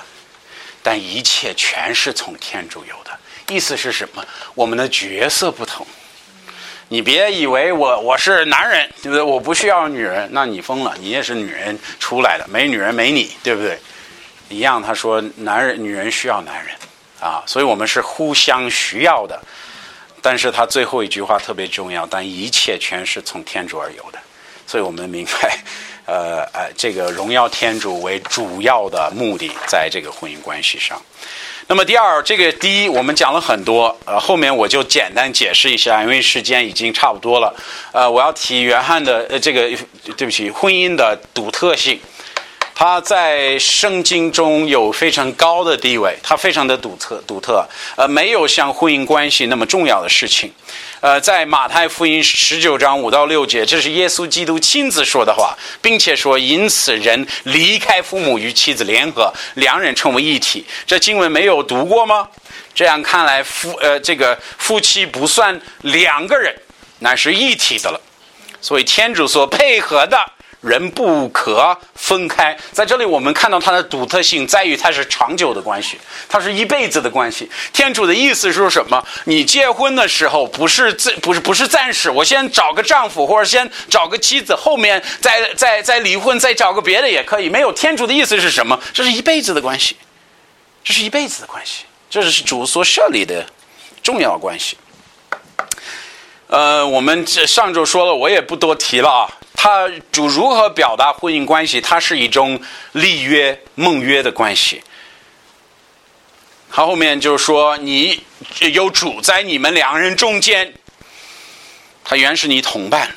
[0.91, 3.11] 但一切全是从天主有的，
[3.55, 4.25] 意思是什么？
[4.55, 5.87] 我们的角色不同。
[6.89, 9.21] 你别以为我我是男人，对不对？
[9.21, 10.97] 我不需要女人，那你疯了。
[10.99, 13.79] 你也是女人出来的，没女人没你，对不对？
[14.49, 16.75] 一样，他说男人、女人需要男人
[17.21, 19.39] 啊，所以我们是互相需要的。
[20.23, 24.19] 但是他最后一句话特别重要，但一切全是从天主而有的，
[24.67, 25.59] 所以我们明白。
[26.09, 30.99] 呃呃，这个荣耀天主为主要的目的，在这个婚姻关系上。
[31.67, 37.55] 那么第二，这个第一，我们讲了很多，呃，后面我就简单解释一下，因为时间已经差不多了。
[37.93, 39.69] 呃，我要提约翰的呃这个，
[40.17, 42.01] 对不起，婚姻的独特性。
[42.79, 47.67] 他在圣经中有非常高的地位，他非常的独特，独特。
[47.97, 50.53] 呃，没有像婚姻关系那么重要的事情。
[51.01, 60.65] 呃，在马太福音十九章五到六节，这是耶稣基督亲自说的话，并且说，因此人离开父母与妻子联合，两人成为一体。
[60.87, 62.29] 这经文没有读过吗？
[62.77, 66.55] 这样看来，夫呃这个夫妻不算两个人，
[67.01, 68.01] 乃是一体的了。
[68.61, 70.17] 所以天主所配合的。
[70.61, 75.97] 人不可分开，在这里我们看到它的独特性在于它是长久的关系，
[76.29, 77.49] 它是一辈子的关系。
[77.73, 79.01] 天主的意思是什么？
[79.25, 87.49] 你结婚的时候不是暂不是不是暂时，我先找个丈夫或者先找个妻子，后面再再再离婚，再找个别的也可以。
[87.49, 88.79] 没有天主的意思是什么？
[88.93, 89.97] 这是一辈子的关系，
[90.83, 93.47] 这是一辈子的关系，这是主所设立的
[94.03, 94.77] 重要关系。
[96.49, 99.29] 呃，我们这上周说了，我也不多提了啊。
[99.55, 101.79] 他主如何表达婚姻关系？
[101.79, 102.59] 它是一种
[102.93, 104.83] 立约、盟约的关系。
[106.71, 108.23] 他后面就是说，你
[108.73, 110.73] 有主在你们两人中间，
[112.03, 113.15] 他原是你同伴，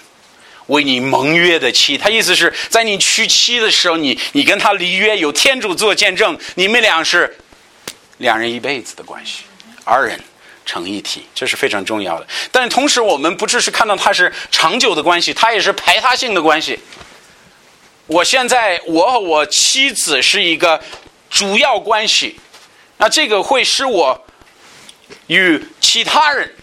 [0.68, 1.98] 为你盟约的妻。
[1.98, 7.38] 他意思是在你娶妻的时候，你你跟他立约，有天主做见证，你们俩是
[8.18, 9.44] 两人一辈子的关系，
[9.86, 10.20] 二人
[10.66, 12.28] 成一体，这是非常重要的。
[12.52, 16.80] 但同时，我们不只是看到它是长久的关系，它也是排他性的关系。
[18.08, 20.82] 我现在我和我妻子是一个
[21.30, 22.40] 主要关系。
[22.98, 24.26] 那这个会使我
[25.28, 26.54] 与其他人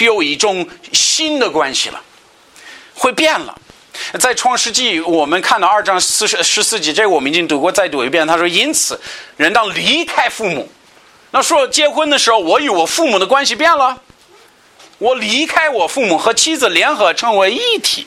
[0.00, 2.02] 有一种新的关系了，
[2.94, 3.56] 会变了。
[4.18, 8.26] 在创世纪，我们看到二章四十十四节，这个我们已经读过，再读一遍。
[8.26, 9.00] 他说：“因此，
[9.36, 10.68] 人当离开父母。”
[11.36, 14.00] 那说结婚的时候，我与我父母的关系变了，
[14.96, 18.06] 我离开我父母和妻子联合成为一体。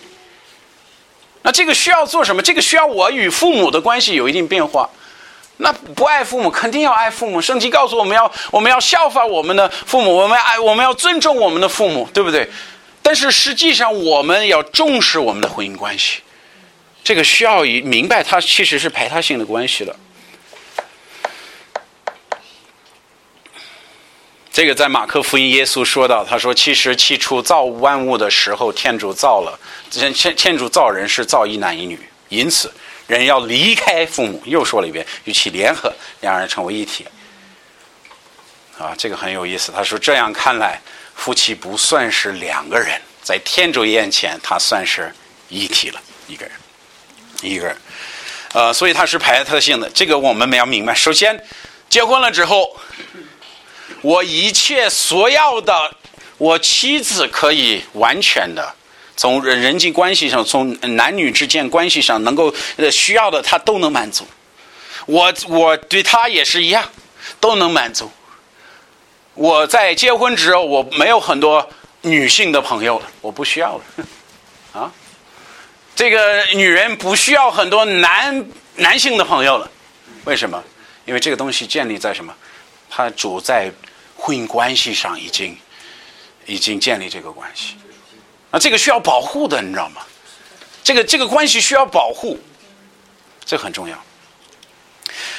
[1.43, 2.41] 那这个需要做什么？
[2.41, 4.89] 这个需要我与父母的关系有一定变化。
[5.57, 7.39] 那不爱父母，肯定要爱父母。
[7.39, 12.49] 圣经告诉我们要，我们要效法我们的父母，我们爱，我们要尊重我们的父母，对不对？
[13.03, 16.21] 但是实际上，我们要重视我们的婚姻关系。
[17.03, 19.95] 这个需要以明白，它其实是排他性的关系了。
[24.59, 29.57] 这个在马克福音，耶稣说到，他说：“其实起初造万物的时候，天主造了，
[29.89, 32.69] 天天主造人是造一男一女，因此。”
[33.07, 37.05] 人要离开父母，又说了一遍，与其联合，两人成为一体。
[38.77, 39.71] 啊，这个很有意思。
[39.71, 40.77] 他说：“这样看来，
[41.15, 45.09] 夫妻不算是两个人，在天主眼前，他算是
[45.47, 46.53] 一体了，一个人，
[47.41, 47.77] 一个人。
[48.51, 49.89] 呃，所以他是排他性的。
[49.91, 50.93] 这个我们要明白。
[50.93, 51.41] 首先，
[51.87, 52.77] 结婚了之后，
[54.01, 55.95] 我一切所要的，
[56.37, 58.75] 我妻子可以完全的。”
[59.17, 64.25] 从人际关系上，从男女之间关系上，能够呃需要的，他都能满足。
[65.07, 66.89] 我我对他也是一样，
[67.37, 68.09] 都能满足。
[69.33, 71.69] 我在结婚之后，我没有很多
[72.03, 73.83] 女性的朋友了，我不需要了。
[74.79, 74.89] 啊，
[75.93, 79.69] 这个女人不需要很多男男性的朋友了。
[80.23, 80.63] 为什么？
[81.05, 82.33] 因为这个东西建立在什么？
[82.89, 83.71] 它主在
[84.17, 85.55] 婚姻关系上已经
[86.45, 87.75] 已经建立这个关系。
[88.51, 90.01] 啊，这个需要保护的，你知道吗？
[90.83, 92.39] 这个这个关系需要保护，
[93.45, 93.95] 这很重要。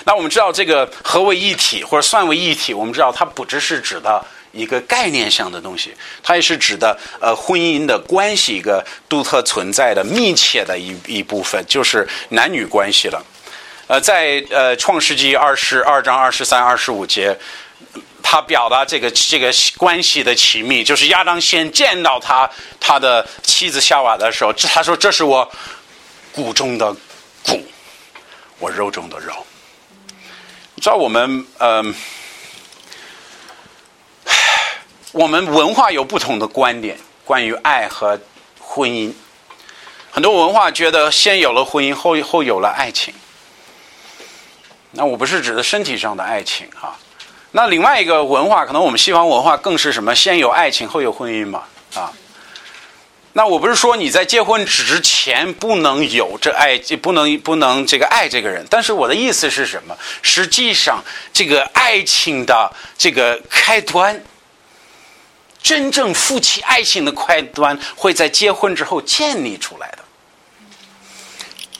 [0.04, 13.20] 那我们知道，这个合为一体或者算为一体，我们知道它不只是指的一个概念上的东西，它也是指的呃婚姻的关系一个独特存在的密切的一一部分，就是男女关系了。
[13.90, 17.36] 呃，在呃创世纪二十二章二十三、二十五节。
[18.22, 22.48] 他表达这个这个关系的亲密，就是亚当先见到他
[22.78, 25.50] 他的妻子夏娃的时候，他说：“这是我
[26.30, 26.94] 骨中的
[27.42, 27.60] 骨，
[28.60, 29.34] 我肉中的肉。”
[30.76, 31.92] 你知道我们嗯，
[35.10, 38.20] 我们文化有不同的观点关于爱和
[38.60, 39.12] 婚姻。
[40.12, 43.12] 很多文化觉得先有了婚姻，后后有了爱情。
[44.92, 46.96] 那我不是指的身体上的爱情哈。
[47.52, 50.14] 那另外一个文化，可能我们西方文化更是什么？
[50.14, 51.64] 先有爱情，后有婚姻嘛？
[51.94, 52.12] 啊？
[53.32, 58.66] 那我不是说你在结婚之前不能有这爱，不能不能这个爱这个人。
[58.68, 59.96] 但是我的意思是什么？
[60.20, 61.00] 实际上，
[61.32, 64.20] 这个爱情的这个开端，
[65.62, 69.98] 真正夫妻爱情的开端，会在结婚之后建立出来的。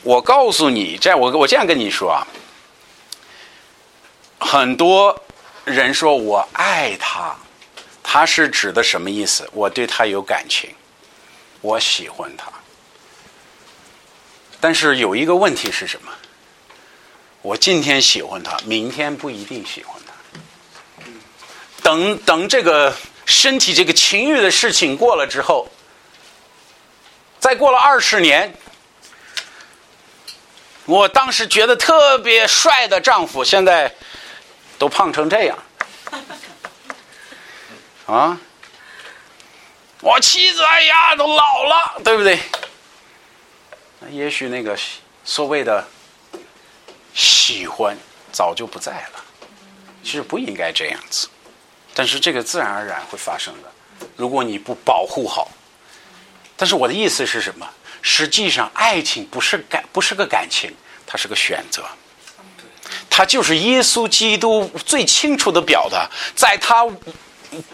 [0.03, 2.25] 我告诉你，这样我我这样跟你说啊，
[4.41, 5.17] 很多。
[5.63, 7.35] 人说我爱他，
[8.01, 9.47] 他是指的什么意思？
[9.53, 10.67] 我对他有感情，
[11.61, 12.51] 我喜欢他。
[14.59, 16.11] 但是有一个问题是什么？
[17.43, 21.03] 我今天喜欢他，明天不一定喜欢他。
[21.83, 22.91] 等等，这个
[23.27, 25.69] 身体这个情欲的事情过了之后，
[27.39, 28.51] 再过了二十年，
[30.85, 33.93] 我当时觉得特别帅的丈夫，现在。
[34.81, 35.55] 都胖成这样，
[38.07, 38.35] 啊！
[39.99, 42.39] 我妻子，哎呀，都老了，对不对？
[44.09, 44.75] 也许那个
[45.23, 45.87] 所谓的
[47.13, 47.95] 喜欢
[48.31, 49.23] 早就不在了。
[50.03, 51.29] 其实不应该这样子，
[51.93, 53.71] 但是这个自然而然会发生的。
[54.15, 55.51] 如果你不保护好，
[56.57, 57.69] 但是我的意思是什么？
[58.01, 60.75] 实际上，爱情不是感，不是个感情，
[61.05, 61.85] 它是个选择。
[63.09, 66.87] 他就是耶稣基督最清楚的表达，在他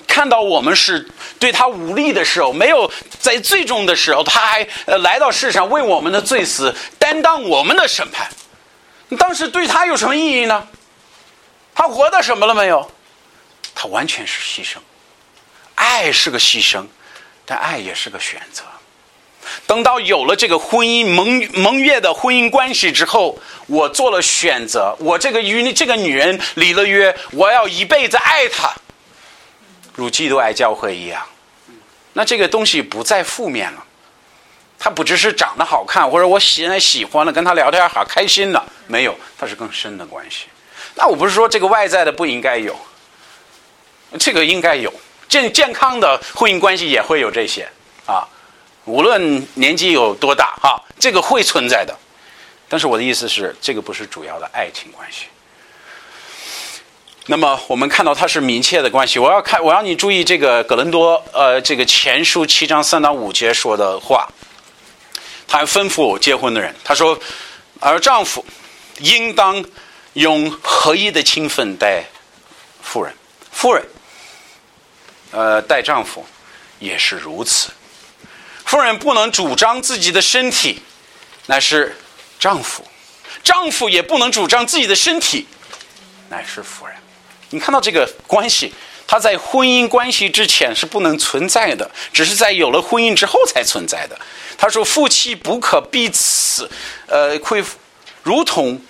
[0.07, 1.07] 看到我们是
[1.39, 4.68] 对他无力的时候，没有在最终的时候，他还
[4.99, 8.30] 来到世上为我们的罪死，担当我们的审判。
[9.18, 10.68] 当时对他有什么意义呢？
[11.76, 12.91] 他活到什么了没有？
[13.76, 14.78] 他完全是牺牲。
[15.76, 16.84] 爱是个牺牲，
[17.45, 18.63] 但爱也是个选择。
[19.66, 23.38] 等到有了这个婚姻盟盟约的婚姻关系之后，
[23.68, 28.74] 我做了选择，我这个与这个女人离了约，我要一辈子爱她，
[29.95, 31.26] 如基督爱教会一样。
[32.14, 33.84] 那这个东西不再负面了，
[34.80, 40.45] 它不只是长得好看，或者我现在喜欢了，跟他聊天好开心了，没有，它是更深的关系。
[40.95, 42.76] 那我不是说这个外在的不应该有，
[44.20, 44.91] 这个应该有
[45.30, 47.70] 健健康的婚姻关系也会有这些
[48.08, 48.28] 啊。
[48.88, 51.95] 无论年纪有多大，哈，这个会存在的。
[52.69, 55.25] 但是我的意思是，这个不是主要的爱情关系。
[57.25, 59.19] 那么我们看到它是密切的关系。
[59.19, 64.27] 我要看，我让你注意这个《格伦多》呃，这个前书七章三到五节说的话。
[65.49, 67.17] 他吩咐结婚的人，他说
[67.79, 68.45] ：“而丈夫
[68.99, 69.63] 应当
[70.13, 72.03] 用合一的情分待
[72.81, 73.13] 夫人，
[73.51, 73.85] 夫人，
[75.31, 76.25] 呃，待丈夫
[76.79, 77.69] 也是如此。”
[78.68, 80.82] 夫人不能主张自己的身体，
[81.45, 81.95] 乃是
[82.38, 82.84] 丈夫；
[83.41, 85.47] 丈夫也不能主张自己的身体，
[86.28, 86.93] 乃是夫人。
[87.51, 88.74] 你看到这个关系，
[89.07, 94.20] 它在婚姻关系之前是不能存在的，只是在有了婚姻之后才存在的。
[94.57, 96.70] 他说：“夫妻不可彼此，
[97.05, 97.63] 呃，亏，
[98.22, 98.82] 如同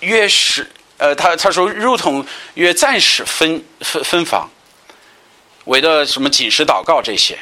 [0.00, 4.50] 约使，呃，他他说如同约暂时分分分房，
[5.66, 7.38] 为了什么紧实祷告这些。”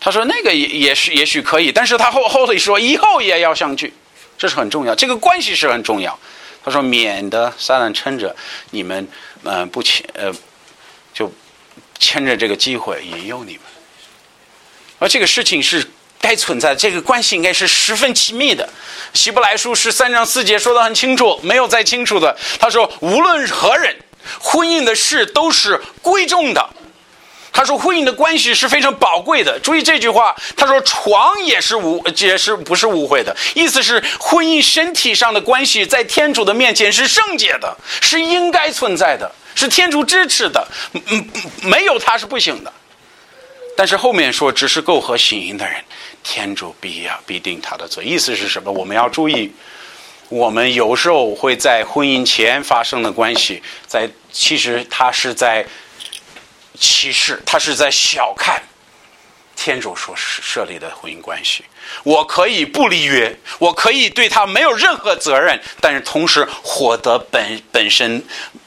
[0.00, 3.92] 他说：“那个也也是也许可以，但是他后后头说以后也要相聚，
[4.38, 6.16] 这是很重要，这个关系是很重要。”
[6.64, 8.34] 他说：“免得撒旦趁着
[8.70, 9.08] 你们
[9.42, 10.32] 嗯不牵呃，
[11.12, 11.32] 就
[11.98, 13.62] 牵着这个机会引诱你们。
[15.00, 15.84] 而这个事情是
[16.20, 18.68] 该存在，这个关系应该是十分亲密的。
[19.14, 22.36] 希伯来书十三章四节说的很清楚，没有再清楚的。
[22.60, 23.96] 他说，无论何人，
[24.38, 26.70] 婚姻的事都是贵重的。”
[27.58, 29.58] 他说：“婚姻的关系是非常宝贵的。
[29.58, 33.36] 注意这句话，他说床也是无，也是不是误会的？
[33.52, 40.68] 意思是婚姻身体上的关系，在天主的面前是圣洁的，是应该存在的，是天主支持的。
[40.92, 41.28] 嗯，
[41.62, 42.72] 没有他是不行的。
[43.76, 45.82] 但是后面说，只是够合心意的人，
[46.22, 48.04] 天主必要必定他的罪。
[48.04, 48.70] 意思是什么？
[48.70, 49.52] 我们要注意，
[50.28, 55.66] 我们有时候会在婚姻前发生的关系，在其实他是在。”
[56.78, 58.62] 歧视他是在小看
[59.56, 61.64] 天主所设立的婚姻关系。
[62.04, 68.24] 我可以不立约，我可以对他没有任何责任，但是同时获得本本身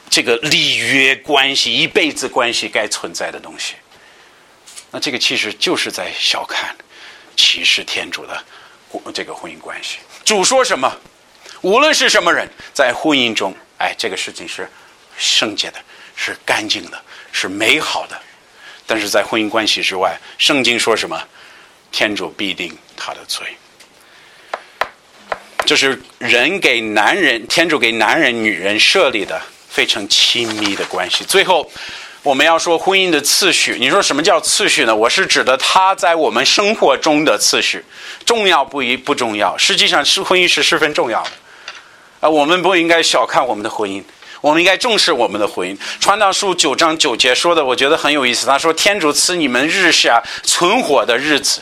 [0.10, 3.76] 这个立约关系、一辈子关系该存在的东西。
[4.92, 6.76] 那这个其实就是在小看、
[7.38, 8.44] 歧视天主的
[9.14, 10.00] 这个婚姻关系。
[10.26, 10.92] 主说什么？
[11.62, 14.70] 无论是什么人，在婚姻中，哎，这个事情是
[15.18, 15.78] 圣洁的，
[16.22, 17.02] 是干净的。
[17.34, 18.22] 是美好的，
[18.86, 21.18] 但是在婚姻关系之外，圣经说什么？
[21.92, 23.48] 天主必定他的罪。
[25.66, 31.24] 这是人给男人，天主给男人、女人设立的非常亲密的关系。
[31.24, 31.72] 最后，
[32.22, 33.78] 我们要说婚姻的次序。
[33.80, 34.94] 你说什么叫次序呢？
[34.94, 37.82] 我是指的他在我们生活中的次序，
[38.26, 39.58] 重要不一不重要？
[39.58, 41.32] 实际上是婚姻是十分重要的。
[42.20, 44.04] 啊，我们不应该小看我们的婚姻。
[44.42, 45.78] 我们应该重视我们的婚姻。
[46.00, 48.48] 传道书九章九节说的，我觉得很有意思。
[48.48, 51.62] 他说：“天主赐你们日下存活的日子。”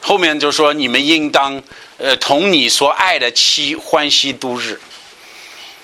[0.00, 1.62] 后面就说：“你们应当
[1.98, 4.80] 呃同你所爱的妻欢喜度日，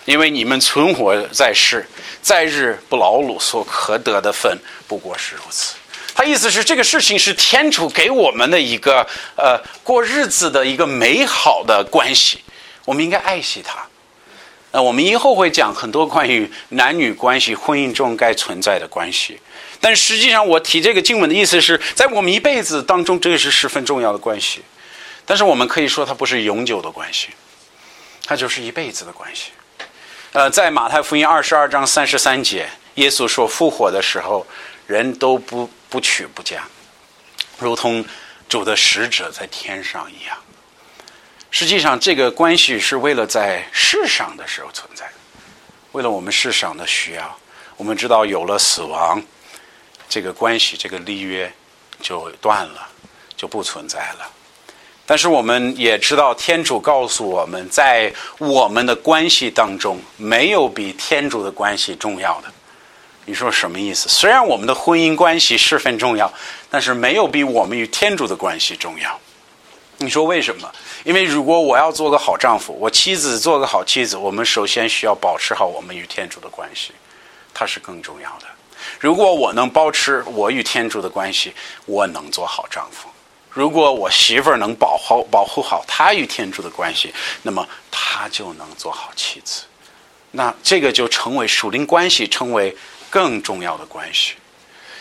[0.07, 1.87] 因为你们存活在世，
[2.23, 4.59] 在日不劳碌，所可得的分
[4.89, 5.75] 不过是如此。”
[6.15, 9.07] 他意思是这个事情是天主给我们的一个
[9.37, 12.41] 呃过日子的一个美好的关系，
[12.87, 13.87] 我们应该爱惜它。
[14.77, 19.41] 那我们以后会讲很多关于男女关系、婚姻中该存在的关系，
[19.81, 24.61] 但实际上我提这个经文的意思是在我们一辈子当中，这个是十分重要的关系。
[25.25, 27.29] 但是我们可以说它不是永久的关系，
[28.27, 29.53] 它就是一辈子的关系。
[30.33, 34.47] 呃，在马太福音二十二章三十三节，耶稣说复活的时候，
[34.87, 36.63] 人都不不娶不嫁，
[37.59, 38.05] 如同
[38.47, 40.37] 主的使者在天上一样。
[41.59, 45.11] 实际上，这个关系是为了在世上的时候存在，
[45.93, 47.35] 为了我们世上的需要。
[47.79, 49.23] 我们知道，有了死亡，
[50.07, 51.51] 这个关系、这个立约
[52.03, 52.87] 就断了，
[53.39, 54.31] 就不存在了。
[55.07, 62.53] 但是，我们也知道，天主告诉我们在我们的关系当中，没有比天主的关系重要的。
[63.25, 64.11] 你说什么意思？
[64.11, 66.31] 虽然我们的婚姻关系十分重要，
[66.69, 69.19] 但是没有比我们与天主的关系重要。
[69.99, 70.71] 你说为什么？
[71.05, 76.93] 因为如果我要做个好丈夫，我妻子做个好妻子，我们首先需要保持好我们与天主的关系，
[77.55, 78.47] 它是更重要的。
[79.01, 81.55] 如果我能保持我与天主的关系，
[81.87, 83.09] 我能做好丈夫；
[83.51, 89.63] 如果我媳妇儿能保护保护好她与天主的关系，那么她就能做好妻子。
[90.33, 92.77] 那这个就成为属灵关系，成为
[93.09, 94.35] 更重要的关系。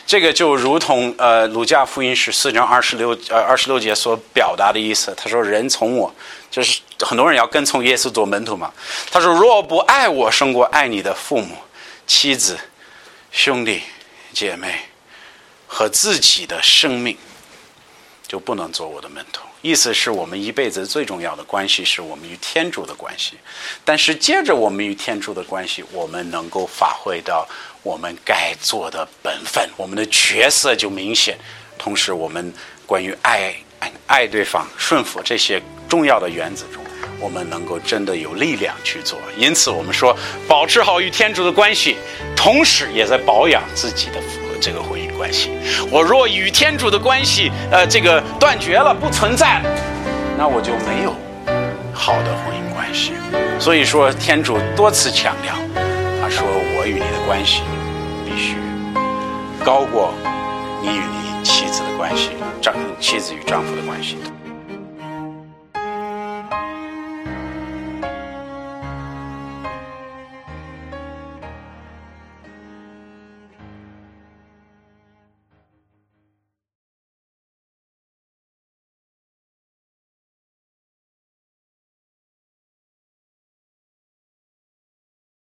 [0.07, 5.11] 这个就如同呃，鲁加福音十四章二十六呃二十六节所表达的意思。
[5.17, 6.13] 他说：“人从我，
[6.51, 8.71] 就是很多人要跟从耶稣做门徒嘛。”
[9.09, 11.57] 他说：“若不爱我胜过爱你的父母、
[12.05, 12.55] 妻子、
[13.31, 13.81] 兄弟、
[14.31, 14.79] 姐妹
[15.65, 17.17] 和自己的生命，
[18.27, 23.39] 就不能做我的门徒。”意思是我们一辈子最重要的关系是我们与天主的关系。
[23.83, 27.47] 但是接着我们与天主的关系，我们能够发挥到。
[27.85, 31.37] 我们该做的本分，我们的角色就明显。
[31.77, 32.51] 同时，我们
[32.83, 33.53] 关于爱、
[34.07, 36.83] 爱对方、顺服这些重要的原则中，
[37.19, 39.19] 我们能够真的有力量去做。
[39.37, 40.17] 因此，我们说
[40.47, 41.95] 保持好与天主的关系，
[42.35, 44.19] 同时也在保养自己的
[44.59, 45.51] 这个婚姻关系。
[45.91, 49.61] 我若与天主的关系，呃，这个断绝了，不存在，
[50.35, 51.15] 那我就没有
[51.93, 53.11] 好的婚姻关系。
[53.59, 55.53] 所以说，天主多次强调，
[56.25, 57.61] 他说我与你的关系。
[58.25, 58.55] 必须
[59.63, 60.11] 高过
[60.81, 64.17] 你与你妻子的关系，丈妻子与丈夫的关系。